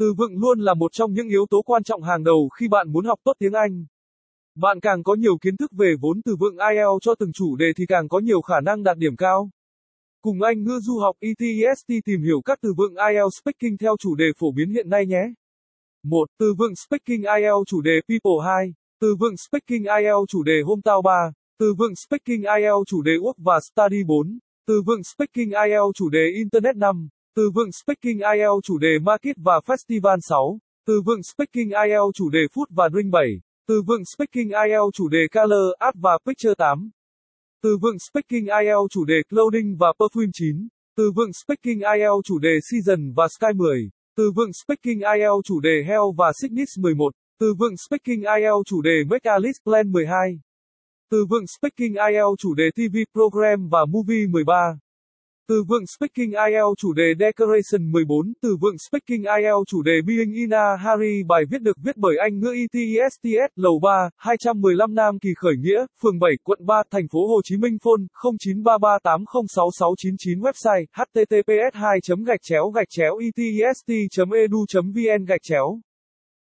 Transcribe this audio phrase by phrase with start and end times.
[0.00, 2.92] Từ vựng luôn là một trong những yếu tố quan trọng hàng đầu khi bạn
[2.92, 3.86] muốn học tốt tiếng Anh.
[4.54, 7.66] Bạn càng có nhiều kiến thức về vốn từ vựng IELTS cho từng chủ đề
[7.76, 9.50] thì càng có nhiều khả năng đạt điểm cao.
[10.22, 14.14] Cùng Anh ngữ du học ETEST tìm hiểu các từ vựng IELTS Speaking theo chủ
[14.14, 15.22] đề phổ biến hiện nay nhé.
[16.02, 16.28] 1.
[16.38, 18.74] Từ vựng Speaking IELTS chủ đề People 2.
[19.00, 21.32] Từ vựng Speaking IELTS chủ đề Hometown 3.
[21.58, 24.38] Từ vựng Speaking IELTS chủ đề Work và Study 4.
[24.66, 27.08] Từ vựng Speaking IELTS chủ đề Internet 5.
[27.36, 30.58] Từ vựng Speaking IELTS chủ đề Market và Festival 6.
[30.86, 33.28] Từ vựng Speaking IELTS chủ đề Food và Drink 7.
[33.68, 36.90] Từ vựng Speaking IELTS chủ đề Color, Art và Picture 8.
[37.62, 40.68] Từ vựng Speaking IELTS chủ đề Clothing và Perfume 9.
[40.96, 43.90] Từ vựng Speaking IELTS chủ đề Season và Sky 10.
[44.16, 47.10] Từ vựng Speaking IELTS chủ đề Health và Sickness 11.
[47.40, 50.40] Từ vựng Speaking IELTS chủ đề Make a List Plan 12.
[51.10, 54.78] Từ vựng Speaking IELTS chủ đề TV Program và Movie 13.
[55.50, 60.32] Từ vựng Speaking IELTS chủ đề Decoration 14, từ vựng Speaking IELTS chủ đề Being
[60.32, 65.18] in a Hurry bài viết được viết bởi Anh ngữ ETSTS lầu 3, 215 Nam
[65.18, 68.02] Kỳ Khởi Nghĩa, phường 7, quận 3, thành phố Hồ Chí Minh phone
[68.42, 75.80] 0933806699 website https 2 gạch chéo gạch chéo etst edu e vn gạch chéo.